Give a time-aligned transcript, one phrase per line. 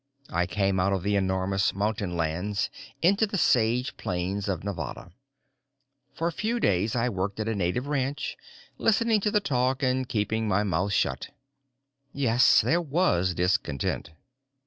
[0.31, 2.71] I came out of the enormous mountainlands
[3.03, 5.11] into the sage plains of Nevada.
[6.11, 8.35] For a few days I worked at a native ranch,
[8.79, 11.29] listening to the talk and keeping my mouth shut.
[12.13, 14.09] Yes, there was discontent!